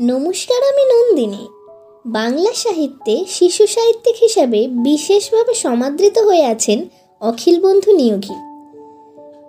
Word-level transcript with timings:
নমস্কার, 0.00 0.60
আমি 0.70 0.84
নন্দিনী। 0.94 1.48
বাংলা 2.06 2.52
সাহিত্যে 2.54 3.24
শিশু 3.28 3.66
সাহিত্যিক 3.66 4.16
হিসাবে 4.20 4.68
বিশেষভাবে 4.68 5.54
সমাদৃত 5.54 6.18
হয়ে 6.18 6.44
আছেন 6.44 6.84
অখিল 7.20 7.60
বন্ধু 7.60 7.92
নিয়োগী। 7.92 8.34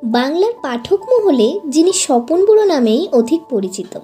বাংলার 0.04 0.52
পাঠক 0.62 1.00
মহলে 1.10 1.60
যিনি 1.66 1.94
স্বপন 1.94 2.46
বুড়ো 2.46 2.66
নামেই 2.66 3.07
অধিক 3.12 3.41
পরিচিত। 3.50 4.00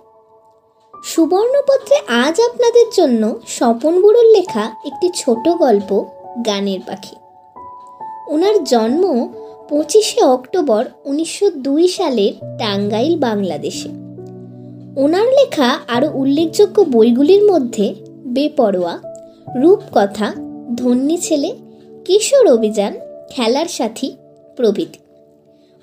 সুবর্ণপত্রে 1.04 1.96
আজ 2.08 2.42
আপনাদের 2.42 2.86
জন্য 2.94 3.40
স্বপন 3.48 4.02
বুড়োর 4.02 4.26
লেখা 4.26 4.72
একটি 4.86 5.10
ছোট 5.16 5.48
গল্প, 5.48 6.06
গানের 6.46 6.80
পাখি। 6.88 7.16
ওনার 8.30 8.64
জন্ম 8.64 9.34
পঁচিশে 9.70 10.22
অক্টোবর 10.24 10.86
উনিশশো 11.06 11.50
দুই 11.50 11.88
সালের 11.88 12.34
টাঙ্গাইল, 12.58 13.20
বাংলাদেশে। 13.20 14.03
ওনার 14.98 15.28
লেখা 15.28 15.80
আরও 15.88 16.10
উল্লেখযোগ্য 16.14 16.82
বইগুলির 16.82 17.44
মধ্যে 17.44 17.96
বেপরোয়া, 18.26 19.00
রূপকথা, 19.56 20.34
ধন্যী 20.78 21.18
ছেলে, 21.18 21.56
কিশোর 22.06 22.48
অভিযান, 22.48 22.94
খেলার 23.30 23.66
সাথী, 23.66 24.12
প্রভৃতি। 24.56 25.00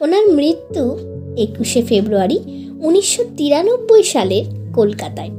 ওনার 0.00 0.28
মৃত্যু 0.28 0.98
একুশে 1.36 1.82
ফেব্রুয়ারি 1.82 2.38
উনিশশো 2.82 3.24
তিরানব্বই 3.36 4.02
সালের 4.02 4.44
কলকাতায়। 4.74 5.30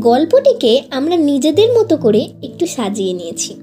গল্পটিকে 0.00 0.82
আমরা 0.90 1.16
নিজেদের 1.16 1.72
মতো 1.72 1.96
করে 1.96 2.28
একটু 2.42 2.66
সাজিয়ে 2.66 3.12
নিয়েছি। 3.12 3.54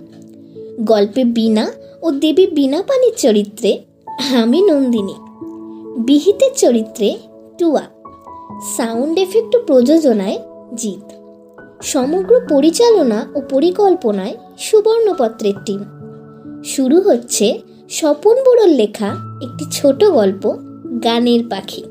গল্পে 0.82 1.24
বীণা 1.24 1.72
ও 2.02 2.12
দেবী 2.12 2.48
বীণা 2.48 2.82
পানির 2.82 3.14
চরিত্রে 3.18 3.80
আমি 4.36 4.62
নন্দিনী। 4.62 5.14
বিহিতের 5.98 6.52
চরিত্রে 6.58 7.18
টুয়া। 7.58 7.95
সাউন্ড 8.62 9.20
এফেক্ট 9.20 9.58
প্রযোজনায় 9.68 10.40
জিত 10.76 11.04
সমগ্র 11.82 12.40
পরিচালনা 12.50 13.28
ও 13.36 13.42
পরিকল্পনায় 13.50 14.36
সুবর্ণপত্রের 14.58 15.54
টিম। 15.66 15.84
শুরু 16.64 17.02
হচ্ছে 17.02 17.62
স্বপন 17.90 18.36
বড়োর 18.36 18.68
লেখা 18.68 19.08
একটি 19.42 19.66
ছোট 19.72 20.04
গল্প, 20.04 20.50
গানের 21.04 21.44
পাখি। 21.50 21.84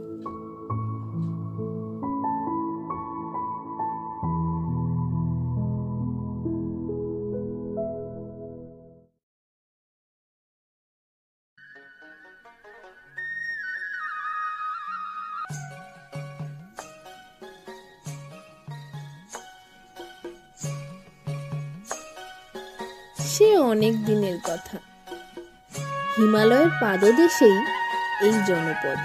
সে 23.39 23.57
অনেক 23.57 24.05
দিনের 24.05 24.39
কথা। 24.45 24.79
হিমালয়ের 26.19 26.69
পাদদেশেই 26.83 27.59
এই 28.23 28.33
জনপদ। 28.47 28.99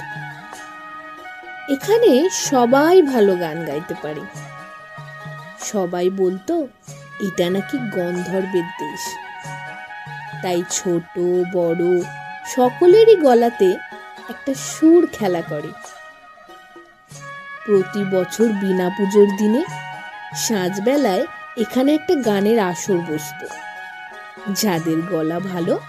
এখানে 1.72 2.30
সবাই 2.30 3.02
ভালো 3.02 3.36
গান 3.36 3.66
গাইতে 3.66 3.94
পারে। 4.02 4.22
সবাই 5.62 6.10
বলতো, 6.10 6.68
এটা 7.20 7.50
নাকি 7.50 7.78
গন্ধর্বের 7.78 8.64
দেশ। 8.64 9.16
তাই 10.42 10.64
ছোট, 10.72 11.20
বড়, 11.54 12.02
সকলেরই 12.56 13.16
গলাতে 13.16 13.78
একটা 14.30 14.54
সুর 14.54 15.08
খেলা 15.12 15.42
করে। 15.42 15.72
প্রতি 17.66 18.04
বছর 18.04 18.48
বিনা 18.48 18.90
পুজোর 18.90 19.38
দিনে 19.38 19.64
সাঁঝবেলায় 20.36 21.26
এখানে 21.58 21.94
একটা 21.94 22.16
গানের 22.16 22.60
আসর 22.60 22.98
বসতো। 22.98 23.69
যাদের 24.48 24.98
গলা 25.12 25.40
ভালো, 25.40 25.80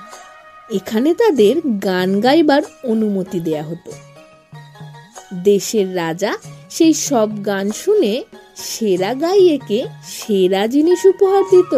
এখানে 0.70 1.14
তাদের 1.14 1.54
গান 1.78 2.20
গাইবার 2.20 2.62
অনুমতি 2.84 3.40
দেয়া 3.40 3.62
হতো। 3.62 3.92
দেশের 5.44 5.96
রাজা 5.96 6.32
সেই 6.70 6.94
সব 6.94 7.28
গান 7.44 7.70
শুনে 7.70 8.24
সেরা 8.56 9.14
গাইয়েকে 9.14 9.86
সেরা 10.04 10.66
জিনিস 10.66 11.04
উপহার 11.04 11.42
দিত। 11.50 11.74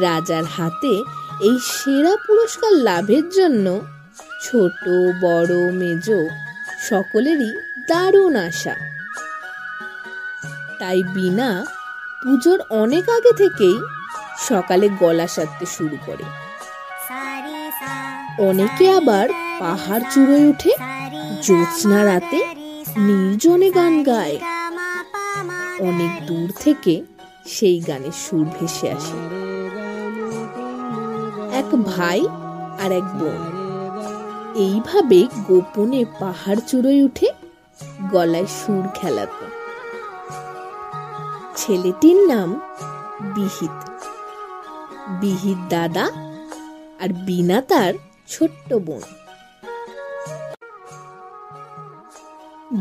রাজার 0.00 0.44
হাতে 0.44 0.94
এই 1.42 1.56
সেরা 1.60 2.16
পুরস্কার 2.26 2.72
লাভের 2.72 3.30
জন্য 3.30 3.80
ছোট, 4.44 4.88
বড়, 5.22 5.54
মেজ 5.72 6.06
সকলেরই 6.88 7.50
দারুণ 7.88 8.36
আশা। 8.36 8.74
তাই 10.78 11.02
বিনা 11.02 11.64
পুজোর 12.22 12.60
অনেক 12.70 13.08
আগে 13.08 13.32
থেকেই 13.36 13.76
সকালে 14.38 14.88
গলা 14.88 15.26
সারতে 15.26 15.66
শুরু 15.66 15.96
করে। 16.06 16.24
অনেকে 18.42 18.90
আবার 18.90 19.28
পাহাড় 19.60 20.02
চূড়োয় 20.14 20.48
উঠে 20.48 20.70
জ্যোৎস্না 21.42 22.04
রাতে 22.04 22.54
নির্জনে 22.96 23.70
গান 23.70 24.02
গায়। 24.02 24.38
অনেক 25.80 26.26
দূর 26.26 26.52
থেকে 26.60 27.02
সেই 27.46 27.80
গানের 27.80 28.12
সুর 28.12 28.46
ভেসে 28.60 28.92
আসে। 28.92 29.18
এক 31.58 31.74
ভাই 31.74 32.28
আর 32.84 32.92
এক 32.92 33.02
বোন। 33.02 33.64
এইভাবে 34.54 35.26
গোপনে 35.46 36.04
পাহাড় 36.20 36.60
চূড়োয় 36.66 37.04
উঠে 37.04 37.28
গলায় 38.10 38.46
সুর 38.46 38.88
খেলাত। 38.94 39.28
ছেলেটির 41.56 42.28
নাম 42.28 42.60
বিহিত। 43.22 43.93
বিহিত 45.08 45.56
দাদা 45.68 46.04
আর 47.00 47.08
বিনা 47.12 47.60
তার 47.60 47.94
ছোট্ট 48.28 48.74
বোন। 48.74 49.00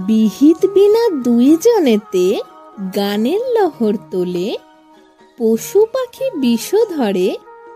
বিহিত 0.07 0.65
বিনা 0.65 1.21
দুইজনেতে 1.23 2.39
গানের 2.95 3.41
লহর 3.53 3.93
তোলে, 4.11 4.57
পশু 5.37 5.85
পাখি 5.85 6.37
বিষ 6.37 6.75
ধরে, 6.97 7.35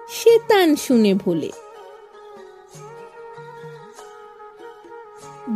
সে 0.09 0.39
তান 0.47 0.75
শুনে 0.75 1.13
ভোলে। 1.13 1.51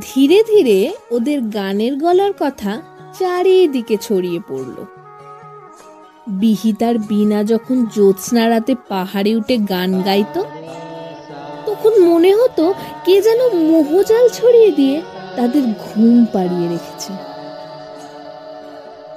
ধীরে 0.01 0.43
ধীরে 0.43 0.93
ওদের 1.11 1.41
গানের 1.41 1.95
গলার 1.95 2.33
কথা 2.39 2.81
চারিদিকে 3.19 3.97
ছড়িয়ে 3.97 4.39
পড়ল। 4.47 5.00
বিহিতার 6.31 6.97
বিনা 6.97 7.43
যখন 7.43 7.85
জ্যোৎস্না 7.85 8.49
রাতে 8.49 8.75
পাহাড়ে 8.89 9.35
উঠে 9.35 9.57
গান 9.57 10.01
গাইত, 10.01 10.35
তখন 11.65 11.93
মনে 12.03 12.35
হতো 12.35 12.73
কে 13.05 13.21
যেন 13.21 13.39
মোহজাল 13.69 14.29
ছড়িয়ে 14.29 14.71
দিয়ে 14.71 15.01
তাদের 15.35 15.61
ঘুম 15.61 16.25
পাড়িয়ে 16.25 16.67
রেখেছে। 16.69 17.11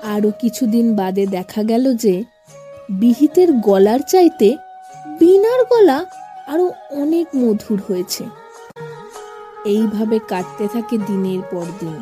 আরও 0.03 0.31
কিছুদিন 0.41 0.97
বাদে 0.97 1.27
দেখা 1.27 1.63
গেল 1.63 1.97
যে 1.97 2.25
বিহিতের 2.91 3.53
গলার 3.53 4.01
চাইতে 4.01 4.57
বিনার 5.19 5.65
গলা 5.65 6.07
আরও 6.47 6.73
অনেক 6.91 7.27
মধুর 7.37 7.81
হয়েছে। 7.89 8.25
এইভাবে 9.65 10.19
কাটতে 10.29 10.69
থাকে 10.69 10.99
দিনের 10.99 11.43
পর 11.51 11.67
দিন। 11.81 11.97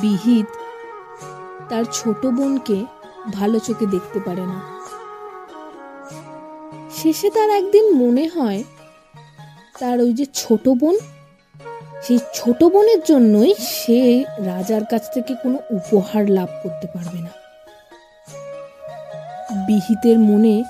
বিহিত 0.00 0.46
তার 1.68 1.84
ছোট 1.92 2.26
বোনকে 2.26 2.84
ভালো 3.32 3.58
চোখে 3.58 3.86
দেখতে 3.86 4.20
পারে 4.20 4.46
না। 4.46 4.58
শেষে 6.98 7.30
তার 7.30 7.50
একদিন 7.50 7.84
মনে 7.92 8.28
হয়, 8.28 8.62
তার 9.80 10.00
ওই 10.00 10.12
যে 10.12 10.26
ছোট 10.34 10.68
বোন, 10.68 10.96
সেই 12.04 12.18
ছোট 12.34 12.64
বোনের 12.64 13.00
জন্যই 13.04 13.54
সে 13.54 14.24
রাজার 14.44 14.84
কাছ 14.84 15.02
থেকে 15.14 15.34
কোনো 15.42 15.58
উপহার 15.70 16.28
লাভ 16.28 16.48
করতে 16.62 16.86
পারবে 16.86 17.18
না। 17.18 17.32
বিহিতের 19.66 20.18
মনে 20.18 20.64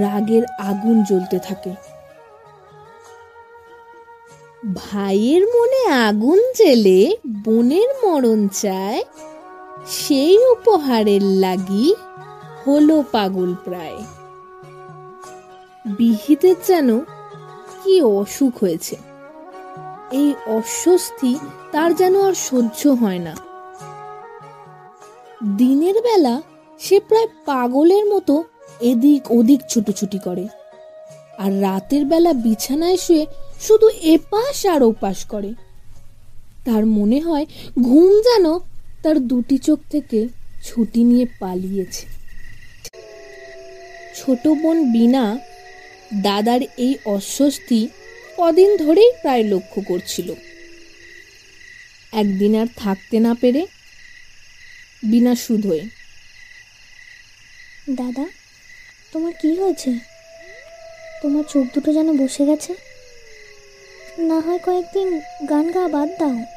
রাগের 0.00 0.44
আগুন 0.58 1.02
জ্বলতে 1.02 1.38
থাকে। 1.38 1.74
ভাইয়ের 4.74 5.42
মনে 5.46 5.80
আগুন 6.08 6.38
জেলে 6.56 7.16
বোনের 7.44 7.90
মরণ 8.04 8.48
চায় 8.48 9.02
সেই 9.88 10.46
উপহারের 10.46 11.22
লাগি 11.22 11.94
হলো 12.66 13.04
পাগল 13.12 13.54
প্রায়। 13.64 13.98
বিহিতের 15.86 16.54
যেন 16.66 17.00
কি 17.84 18.02
অসুখ 18.02 18.58
হয়েছে। 18.60 18.96
এই 20.12 20.34
অস্বস্তি 20.46 21.38
তার 21.72 21.94
যেন 21.94 22.22
আর 22.22 22.32
সহ্য 22.32 22.88
হয় 22.88 23.18
না। 23.18 23.36
দিনের 25.56 25.94
বেলা 26.02 26.42
সে 26.78 27.00
প্রায় 27.00 27.26
পাগলের 27.44 28.04
মতো 28.04 28.44
এদিক 28.80 29.30
ওদিক 29.30 29.60
ছুটোছুটি 29.68 30.18
করে। 30.24 30.48
আর 31.38 31.62
রাতের 31.62 32.04
বেলা 32.04 32.32
বিছানায় 32.32 32.96
শুয়ে 32.96 33.26
শুধু 33.60 33.88
এপাশ 33.88 34.66
আর 34.66 34.82
ওপাশ 34.82 35.24
করে। 35.24 35.54
তার 36.64 36.86
মনে 36.86 37.20
হয় 37.20 37.46
ঘুম 37.82 38.20
যেন 38.20 38.73
তার 39.04 39.18
দুটি 39.30 39.56
চোখ 39.58 39.78
থেকে 39.90 40.20
ছুটি 40.64 41.00
নিয়ে 41.04 41.26
পালিয়েছে। 41.40 42.04
ছোট 44.18 44.48
বোন 44.62 44.76
বিনা 44.92 45.24
দাদার 46.22 46.60
এই 46.76 46.94
অস্বস্তি 47.04 47.80
কদিন 48.36 48.70
ধরেই 48.76 49.10
প্রায় 49.22 49.44
লক্ষ্য 49.52 49.80
করছিল। 49.88 50.28
একদিন 52.12 52.52
আর 52.60 52.68
থাকতে 52.76 53.16
না 53.20 53.32
পেরে 53.40 53.62
বিনা 55.10 55.34
শুধোয় 55.34 55.84
দাদা, 57.90 58.24
তোমার 59.12 59.32
কি 59.40 59.50
হয়েছে? 59.60 59.90
তোমার 61.22 61.44
চোখ 61.52 61.64
দুটো 61.74 61.90
যেন 61.92 62.08
বসে 62.16 62.42
গেছে? 62.46 62.72
না 64.28 64.38
হয় 64.40 64.60
কয়েকদিন 64.66 65.08
গান 65.50 65.66
গা 65.72 65.88
বাদ 65.88 66.08
দাও। 66.18 66.53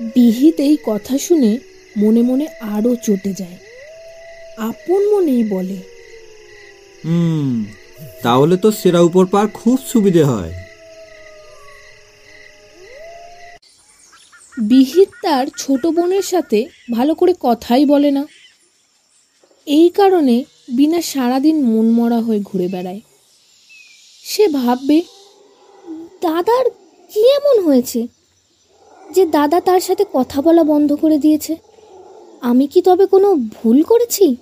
বিহিত 0.00 0.60
এই 0.60 0.78
কথা 0.84 1.18
শুনে 1.18 1.58
মনে 1.96 2.22
মনে 2.22 2.46
আরও 2.60 2.96
চটে 2.96 3.32
যায়। 3.32 3.58
আপন 4.56 5.14
মনেই 5.14 5.44
বলে 5.44 5.78
হুম 7.04 7.66
তাহলে 8.22 8.56
তো 8.56 8.72
সেরা 8.72 9.00
উপর 9.00 9.26
পার 9.26 9.48
খুব 9.48 9.78
সুবিধে 9.78 10.24
হয়। 10.24 10.52
বিহিত 14.58 15.08
তার 15.22 15.46
ছোট 15.58 15.86
বোনের 15.86 16.22
সাথে 16.22 16.66
ভালো 16.92 17.14
করে 17.14 17.34
কথাই 17.40 17.86
বলে 17.86 18.10
না। 18.10 18.26
এই 19.66 19.88
কারণে 19.88 20.44
বিনা 20.68 21.02
সারাদিন 21.02 21.62
মনমরা 21.62 22.20
হয়ে 22.20 22.40
ঘুরে 22.40 22.68
বেড়ায়। 22.68 23.00
সে 24.24 24.48
ভাববে 24.48 25.02
দাদার 26.22 26.70
কি 27.12 27.20
এমন 27.20 27.66
হয়েছে? 27.66 28.17
যে 29.10 29.26
দাদা 29.26 29.60
তার 29.60 29.80
সাথে 29.80 30.04
কথা 30.12 30.42
বলা 30.42 30.64
বন্ধ 30.64 30.92
করে 30.94 31.18
দিয়েছে। 31.18 31.56
আমি 32.40 32.66
কি 32.66 32.82
তবে 32.82 33.06
কোনো 33.06 33.34
ভুল 33.34 33.82
করেছি? 33.82 34.36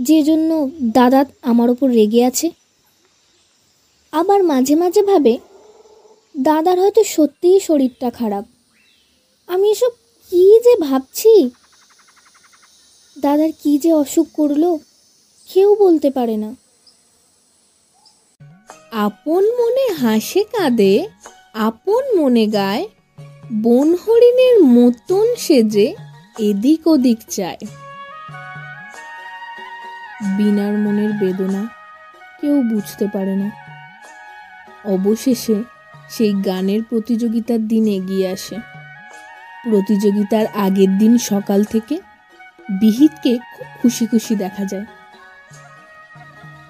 যে 0.00 0.22
জন্য 0.22 0.70
দাদা 0.82 1.24
আমার 1.42 1.70
ওপর 1.70 1.90
রেগে 1.90 2.24
আছে। 2.24 2.50
আবার 4.12 4.44
মাঝে 4.44 4.74
মাঝে 4.74 5.02
ভাবে, 5.02 5.38
দাদার 6.40 6.80
হয়তো 6.80 7.04
সত্যিই 7.04 7.60
শরীরটা 7.60 8.10
খারাপ। 8.10 8.44
আমি 9.46 9.70
এসব 9.70 9.90
কি 10.30 10.60
যে 10.64 10.76
ভাবছি? 10.76 11.50
দাদার 13.20 13.48
কি 13.62 13.78
যে 13.78 13.92
অসুখ 13.92 14.26
করল, 14.34 14.76
কেউ 15.52 15.74
বলতে 15.74 16.10
পারে 16.10 16.36
না। 16.36 16.56
আপন 18.92 19.44
মনে 19.44 19.92
হাসে 19.92 20.44
কাঁদে, 20.44 21.08
আপন 21.54 22.20
মনে 22.20 22.46
গায় 22.46 22.88
বন 23.52 23.94
হরিণের 23.94 24.62
মতন 24.62 25.34
সেজে 25.38 25.94
এদিক 26.38 26.86
ওদিক 26.86 27.18
চায়। 27.30 27.58
বিনার 30.36 30.78
মনের 30.78 31.12
বেদনা 31.12 31.68
কেউ 32.40 32.62
বুঝতে 32.62 33.08
পারে 33.12 33.36
না। 33.36 33.50
অবশেষে 34.84 35.62
সেই 36.10 36.32
গানের 36.32 36.82
প্রতিযোগিতার 36.82 37.68
দিন 37.68 37.88
এগিয়ে 37.88 38.28
আসে। 38.28 38.56
প্রতিযোগিতার 39.70 40.46
আগের 40.46 40.98
দিন 40.98 41.18
সকাল 41.18 41.64
থেকে 41.64 41.98
বিহিতকে 42.80 43.38
খুব 43.38 43.66
খুশি 43.82 44.06
খুশি 44.06 44.34
দেখা 44.34 44.64
যায়। 44.64 44.84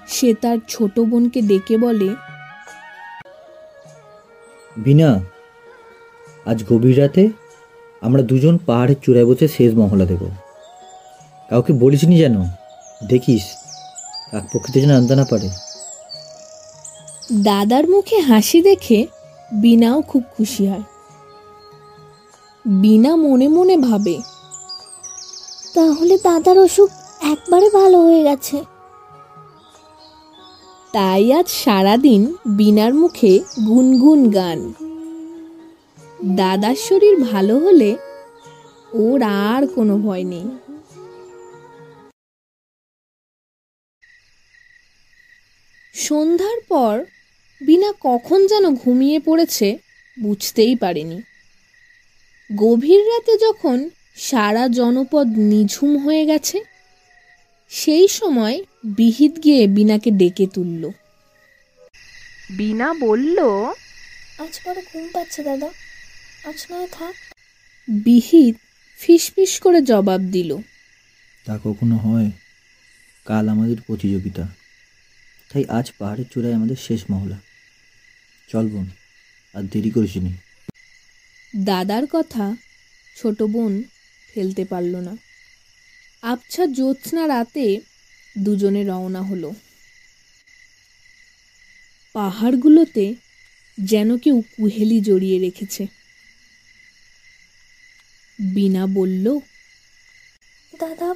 সে 0.07 0.33
তার 0.33 0.57
ছোট 0.67 0.99
বোনকে 0.99 1.41
ডেকে 1.41 1.77
বলে, 1.77 2.15
বিনা 4.77 5.19
আজ 6.45 6.63
গভীর 6.69 6.99
রাতে 6.99 7.29
আমরা 8.01 8.21
দুজন 8.21 8.57
পাহাড়ের 8.65 8.95
চূড়ায় 9.01 9.25
বসে 9.25 9.47
শেষ 9.47 9.73
মহলা 9.73 10.05
দেব 10.05 10.21
কাউকে 11.49 11.73
বলিসনি 11.73 12.17
যেন? 12.17 12.35
দেখিস, 13.09 13.43
কাক 14.31 14.43
প্রকৃতি 14.51 14.81
যেন 14.81 14.91
আনতে 14.91 15.15
না 15.15 15.25
পারে। 15.29 15.49
দাদার 17.43 17.89
মুখে 17.89 18.19
হাসি 18.19 18.61
দেখে 18.61 19.07
বিনাও 19.51 20.01
খুব 20.01 20.23
খুশি 20.37 20.67
হয়। 20.67 20.85
বিনা 22.65 23.15
মনে 23.15 23.47
মনে 23.47 23.77
ভাবে, 23.77 24.15
তাহলে 25.75 26.17
দাদার 26.17 26.57
অসুখ 26.59 26.89
একবারে 27.21 27.67
ভালো 27.69 27.97
হয়ে 28.01 28.23
গেছে। 28.23 28.57
তাই 30.93 31.33
আজ 31.33 31.47
সারাদিন 31.63 32.21
বিনার 32.47 32.93
মুখে 32.93 33.39
গুনগুন 33.67 34.29
গান। 34.29 34.73
দাদার 36.25 36.75
শরীর 36.75 37.19
ভালো 37.19 37.59
হলে 37.59 37.97
ওর 38.93 39.23
আর 39.23 39.67
কোনো 39.67 39.97
ভয় 39.97 40.23
নেই। 40.23 40.45
সন্ধ্যার 45.95 46.57
পর 46.69 47.05
বিনা 47.61 47.93
কখন 47.99 48.47
যেন 48.47 48.75
ঘুমিয়ে 48.75 49.19
পড়েছে 49.19 49.77
বুঝতেই 50.21 50.75
পারেনি। 50.75 51.21
গভীর 52.55 53.07
রাতে 53.07 53.37
যখন 53.37 53.89
সারা 54.15 54.67
জনপদ 54.67 55.27
নিঝুম 55.27 55.97
হয়ে 55.97 56.25
গেছে 56.25 56.63
সেই 57.69 58.07
সময় 58.07 58.63
বিহিত 58.85 59.43
গিয়ে 59.43 59.67
বিনাকে 59.67 60.11
ডেকে 60.11 60.47
তুলল। 60.53 60.91
বিনা 62.57 62.93
বলল 62.93 63.39
আজ 64.39 64.59
বড় 64.65 64.81
ঘুম 64.93 65.07
পাচ্ছে 65.13 65.43
দাদা। 65.43 65.84
আজ 66.45 66.65
নয় 66.71 66.87
থাক। 66.91 67.15
বিহিত 67.87 68.55
ফিসফিস 68.99 69.59
করে 69.59 69.81
জবাব 69.81 70.21
দিল 70.21 70.57
তা 71.45 71.59
কখনো 71.63 71.95
হয়? 71.97 72.31
কাল 73.25 73.49
আমাদের 73.49 73.77
প্রতিযোগিতা। 73.87 74.47
তাই 75.53 75.65
আজ 75.69 75.91
পাহাড়ের 75.97 76.25
চূড়ায় 76.31 76.53
আমাদের 76.53 76.75
শেষ 76.75 77.03
মহলা। 77.11 77.37
চল 78.49 78.67
বোন 78.67 78.87
আর 79.53 79.63
দেরি 79.63 79.89
করিস 79.89 80.17
নি। 80.17 80.33
দাদার 81.63 82.03
কথা 82.11 82.55
ছোট 83.15 83.43
বোন 83.43 83.83
ফেলতে 84.33 84.65
পারল 84.65 84.95
না। 84.95 85.17
আবছা 86.21 86.65
জ্যোৎস্না 86.65 87.27
রাতে 87.27 87.79
দুজনে 88.37 88.83
রওনা 88.83 89.21
হলো। 89.21 89.53
পাহাড়গুলোতে 92.13 93.15
যেন 93.77 94.17
কেউ 94.17 94.41
কুহেলি 94.41 95.01
জড়িয়ে 95.01 95.39
রেখেছে। 95.39 95.87
বিনা 98.39 98.87
বলল 98.87 99.39
দাদা 100.79 101.15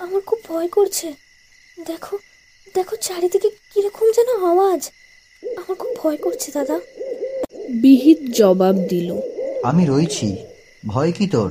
আমার 0.00 0.20
খুব 0.20 0.38
ভয় 0.48 0.68
করছে। 0.68 1.14
দেখো 1.86 2.18
দেখো 2.74 2.96
চারিদিকে 2.96 3.50
কীরকম 3.74 4.06
যেন 4.12 4.44
আওয়াজ। 4.44 4.90
আমার 5.56 5.74
খুব 5.74 5.96
ভয় 5.96 6.16
করছে 6.16 6.52
দাদা। 6.52 6.80
বিহিত 7.82 8.18
জবাব 8.18 8.74
দিল 8.74 9.20
আমি 9.64 9.86
রয়েছি 9.86 10.36
ভয় 10.86 11.12
কি 11.12 11.26
তোর? 11.26 11.50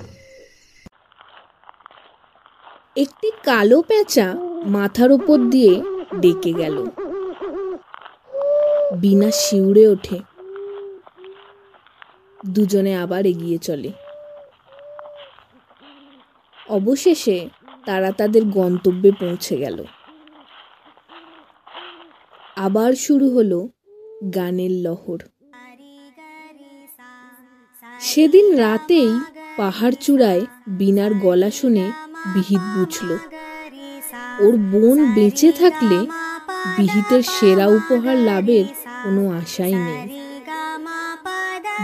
একটি 2.95 3.31
কালো 3.43 3.81
পেঁচা 3.81 4.33
মাথার 4.65 5.11
উপর 5.11 5.37
দিয়ে 5.37 5.81
ডেকে 6.19 6.53
গেল। 6.53 6.85
বিনা 8.93 9.31
শিউরে 9.31 9.87
ওঠে। 9.87 10.19
দুজনে 12.45 12.95
আবার 12.95 13.25
এগিয়ে 13.25 13.57
চলে। 13.57 13.91
অবশেষে 16.69 17.37
তারা 17.85 18.11
তাদের 18.11 18.43
গন্তব্যে 18.45 19.11
পৌঁছে 19.11 19.55
গেল। 19.57 19.77
আবার 22.55 22.91
শুরু 22.95 23.27
হলো 23.29 23.69
গানের 24.35 24.71
লহর। 24.71 25.21
সেদিন 27.99 28.57
রাতেই 28.57 29.11
পাহাড় 29.57 29.95
চূড়ায় 29.95 30.45
বিনার 30.67 31.13
গলা 31.13 31.49
শুনে 31.49 31.85
বিহিত 32.33 32.63
বুঝল, 32.75 33.09
ওর 34.39 34.53
বোন 34.71 34.97
বেঁচে 35.15 35.51
থাকলে 35.51 35.99
বিহিতের 36.77 37.21
সেরা 37.21 37.65
উপহার 37.67 38.17
লাভের 38.17 38.65
কোনো 39.03 39.23
আশাই 39.41 39.75
নেই। 39.87 40.01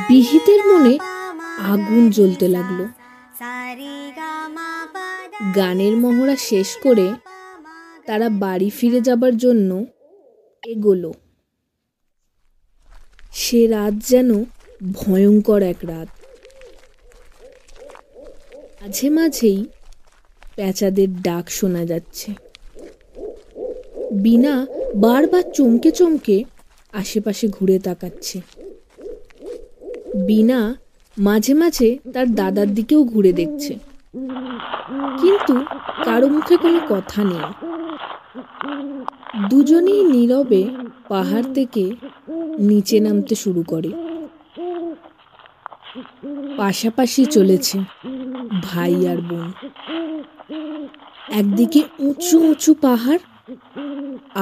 বিহিতের 0.09 0.61
মনে 0.71 0.93
আগুন 1.73 2.09
জ্বলতে 2.09 2.47
লাগল। 2.47 2.79
গানের 5.55 5.97
মহড়া 5.97 6.35
শেষ 6.35 6.77
করে 6.83 7.13
তারা 8.05 8.29
বাড়ি 8.29 8.69
ফিরে 8.69 9.01
যাবার 9.01 9.37
জন্য 9.37 9.85
এগোলো। 10.67 11.13
সে 13.31 13.67
রাত 13.67 13.93
যেন 13.93 14.43
ভয়ঙ্কর 14.93 15.61
এক 15.61 15.75
রাত। 15.87 16.07
মাঝে 18.81 19.09
মাঝেই 19.09 19.65
প্যাঁচাদের 20.55 21.21
ডাক 21.21 21.49
শোনা 21.49 21.85
যাচ্ছে। 21.85 22.33
বিনা 24.11 24.67
বারবার 24.95 25.43
চমকে 25.53 25.91
চমকে 25.91 26.43
আশেপাশে 26.91 27.47
ঘুরে 27.47 27.79
তাকাচ্ছে। 27.79 28.41
বিনা 30.27 30.75
মাঝে 31.17 31.53
মাঝে 31.53 31.97
তার 32.13 32.35
দাদার 32.35 32.67
দিকেও 32.67 33.03
ঘুরে 33.03 33.33
দেখছে। 33.33 33.90
কিন্তু 35.21 35.55
কারও 36.05 36.27
মুখে 36.29 36.55
কোনো 36.57 36.79
কথা 36.89 37.21
নেই। 37.23 37.45
দুজনেই 39.49 40.01
নীরবে 40.13 40.61
পাহাড় 41.09 41.47
থেকে 41.53 41.83
নিচে 42.59 42.97
নামতে 42.99 43.35
শুরু 43.35 43.61
করে। 43.63 43.91
পাশাপাশি 46.57 47.21
চলেছে 47.25 47.77
ভাই 48.63 48.95
আর 49.11 49.19
বোন। 49.21 49.47
একদিকে 51.39 51.81
উঁচু 51.99 52.37
উঁচু 52.49 52.71
পাহাড় 52.81 53.23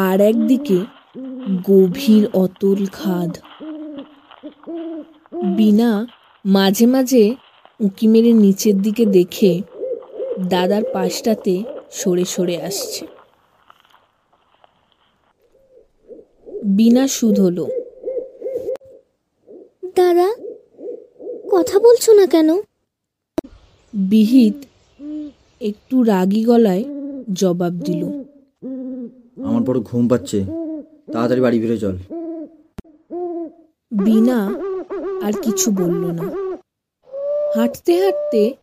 আর 0.08 0.18
একদিকে 0.22 0.78
গভীর 1.70 2.24
অতল 2.34 2.80
খাদ। 2.92 3.32
বিনা 5.58 5.92
মাঝে 6.46 6.86
মাঝে 6.86 7.24
উঁকি 7.80 8.06
মেরে 8.08 8.32
নিচের 8.34 8.76
দিকে 8.82 9.04
দেখে 9.18 9.52
দাদার 10.52 10.84
পাশটাতে 10.94 11.54
সরে 11.92 12.26
সরে 12.26 12.56
আসছে। 12.62 13.04
বিনা 16.78 17.04
সুদ 17.08 17.36
হলো। 17.40 17.66
দাদা 19.96 20.28
কথা 21.52 21.76
বলছো 21.80 22.10
না 22.14 22.26
কেন? 22.26 22.50
বিহিত 23.94 24.58
একটু 25.62 25.96
রাগী 26.04 26.42
গলায় 26.46 26.84
জবাব 27.34 27.74
দিল। 27.88 28.02
আমার 29.48 29.62
বড় 29.68 29.80
ঘুম 29.80 30.04
পাচ্ছে। 30.08 30.40
তাড়াতাড়ি 31.14 31.42
বাড়ি 31.42 31.58
ফিরে 31.62 31.78
চল। 31.78 31.96
বিনা 33.92 34.40
আর 35.26 35.34
কিছু 35.42 35.68
বলল 35.72 36.04
না। 36.20 36.26
হাঁটতে 37.56 38.02
হাঁটতে 38.02 38.54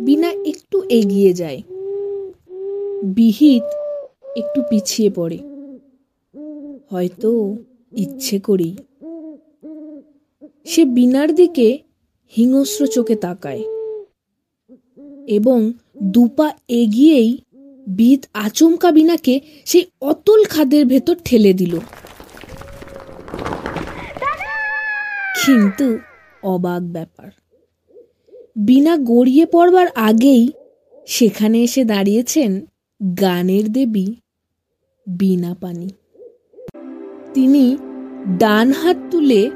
বিনা 0.00 0.30
একটু 0.32 0.82
এগিয়ে 0.82 1.32
যায়। 1.32 1.62
বিহিত 3.04 3.62
একটু 4.36 4.62
পিছিয়ে 4.70 5.10
পড়ে। 5.10 5.38
হয়তো 6.90 7.56
ইচ্ছে 7.96 8.40
করেই। 8.40 8.76
সে 10.64 10.84
বিনার 10.84 11.34
দিকে 11.34 11.78
হিংস্র 12.36 12.86
চোখে 12.86 13.16
তাকায় 13.16 13.62
এবং 15.26 15.72
দুপা 16.02 16.52
এগিয়েই 16.68 17.38
বিদ 17.88 18.26
আচমকা 18.34 18.92
বিনাকে 18.92 19.40
সেই 19.64 19.84
অতল 20.00 20.44
খাদের 20.44 20.86
ভেতর 20.86 21.16
ঠেলে 21.24 21.52
দিল। 21.52 21.78
কিন্তু 25.46 25.98
অবাক 26.42 26.82
ব্যাপার। 26.82 27.30
বিনা 28.56 28.96
গড়িয়ে 28.96 29.46
পড়বার 29.46 29.86
আগেই 29.94 30.52
সেখানে 31.06 31.62
এসে 31.62 31.84
দাঁড়িয়েছেন 31.84 32.60
গানের 33.22 33.72
দেবী 33.72 34.06
বিনা 35.06 35.54
পানি। 35.60 35.88
তিনি 37.34 37.76
ডান 38.38 38.72
হাত 38.72 38.96
তুলে 39.10 39.50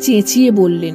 চেঁচিয়ে 0.00 0.50
বললেন 0.50 0.94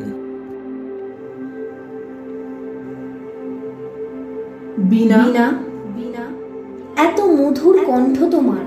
এত 6.97 7.21
মধুর 7.21 7.85
কণ্ঠ 7.85 8.23
তোমার। 8.23 8.63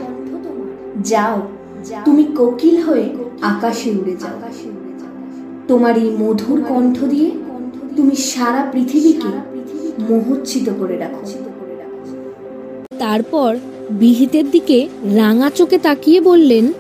যাও, 1.03 1.49
তুমি 2.05 2.25
কোকিল 2.25 2.83
হয়ে 2.83 3.17
আকাশে 3.41 3.91
উড়ে 3.91 4.17
যাও। 4.17 4.41
তোমার 5.69 5.97
এই 5.97 6.17
মধুর 6.17 6.65
কণ্ঠ 6.69 7.05
দিয়ে 7.05 7.31
তুমি 8.03 8.17
সারা 8.17 8.63
পৃথিবীকে 8.73 9.33
মোহচ্ছিত 10.09 10.71
করে 10.79 10.97
রাখো। 10.99 11.25
তারপর 12.99 13.57
বিহিতের 13.91 14.51
দিকে 14.51 14.89
রাঙা 15.15 15.51
চোখে 15.51 15.79
তাকিয়ে 15.79 16.21
বললেন 16.21 16.73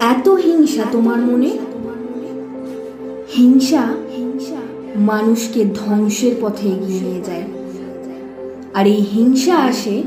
এত 0.00 0.28
হিংসা 0.28 0.82
তোমার 0.92 1.20
মনে? 1.20 1.50
হিংসা 3.36 3.82
মানুষকে 4.96 5.64
ধ্বংসের 5.64 6.34
পথে 6.40 6.68
এগিয়ে 6.68 7.00
নিয়ে 7.00 7.20
যায়। 7.24 7.44
আর 8.74 8.86
এই 8.86 9.02
হিংসা 9.14 9.54
আসে 9.54 10.02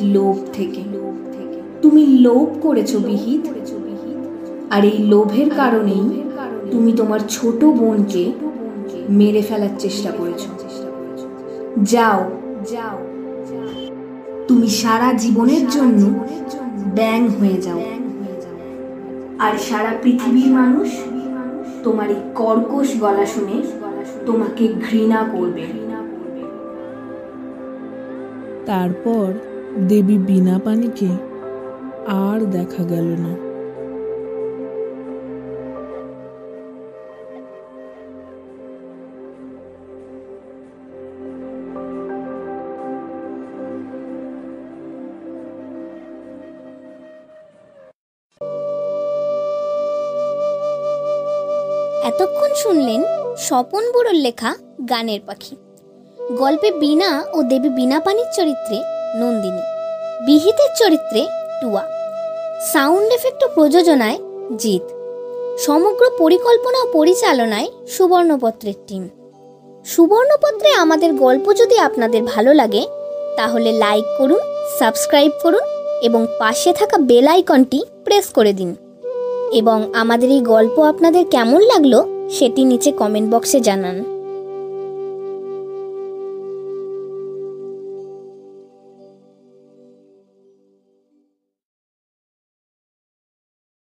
লোভ 0.00 0.36
থেকে। 0.52 0.82
তুমি 1.82 2.06
লোভ 2.06 2.48
করেছ 2.62 2.96
বিহিত। 2.96 3.44
আর 4.70 4.84
এই 4.84 4.98
লোভের 4.98 5.50
কারণেই 5.56 6.04
তুমি 6.70 6.92
তোমার 6.92 7.20
ছোট 7.28 7.64
বোনকে 7.64 8.24
মেরে 9.08 9.42
ফেলার 9.42 9.68
চেষ্টা 9.78 10.10
করেছ। 10.10 10.46
যাও 11.82 12.30
যাও। 12.70 12.98
তুমি 14.48 14.68
সারা 14.68 15.12
জীবনের 15.12 15.68
জন্য 15.68 16.24
ব্যাং 16.94 17.28
হয়ে 17.28 17.62
যাও। 17.62 17.80
আর 19.38 19.58
সারা 19.58 19.92
পৃথিবীর 20.02 20.46
মানুষ 20.46 20.88
তোমার 21.84 22.10
এই 22.10 22.20
কর্কশ 22.34 23.00
গলা 23.00 23.26
শুনে 23.26 23.62
তোমাকে 24.26 24.68
ঘৃণা 24.68 25.24
করবে। 25.32 25.66
তারপর 28.66 29.32
দেবী 29.88 30.18
বিনা 30.18 30.60
পানিকে 30.64 31.08
আর 32.06 32.40
দেখা 32.40 32.84
গেল 32.84 33.04
না। 33.04 33.49
এতক্ষণ 52.10 52.54
শুনলেন 52.54 53.04
স্বপন 53.38 53.92
বুড়োর 53.92 54.14
লেখা 54.14 54.56
গানের 54.90 55.20
পাখি। 55.26 55.56
গল্পে 56.32 56.70
বিনা 56.70 57.24
ও 57.32 57.42
দেবী 57.42 57.68
বিনা 57.68 58.00
পানির 58.00 58.26
চরিত্রে 58.36 58.82
নন্দিনী। 59.16 59.62
বিহিতের 60.26 60.68
চরিত্রে 60.76 61.26
টুয়া। 61.62 61.88
সাউন্ড 62.72 63.12
এফেক্ট 63.12 63.44
ও 63.44 63.48
প্রযোজনায় 63.54 64.18
জিৎ। 64.56 64.82
সমগ্র 65.58 66.10
পরিকল্পনা 66.18 66.78
ও 66.82 66.86
পরিচালনায় 66.92 67.68
সুবর্ণপত্রের 67.88 68.74
টিম। 68.86 69.08
সুবর্ণপত্রে 69.84 70.70
আমাদের 70.72 71.12
গল্প 71.12 71.52
যদি 71.52 71.78
আপনাদের 71.78 72.22
ভালো 72.22 72.54
লাগে, 72.54 72.86
তাহলে 73.36 73.72
লাইক 73.72 74.04
করুন, 74.18 74.40
সাবস্ক্রাইব 74.78 75.32
করুন 75.42 75.64
এবং 76.02 76.26
পাশে 76.38 76.72
থাকা 76.72 76.98
বেল 76.98 77.26
আইকনটি 77.28 77.84
প্রেস 78.04 78.26
করে 78.28 78.52
দিন। 78.52 78.76
এবং 79.52 79.78
আমাদের 79.94 80.28
এই 80.30 80.40
গল্প 80.40 80.76
আপনাদের 80.78 81.24
কেমন 81.30 81.60
লাগল 81.60 81.94
সেটি 82.30 82.64
নিচে 82.64 82.92
কমেন্ট 82.92 83.28
বক্সে 83.34 83.60
জানান। 83.60 84.19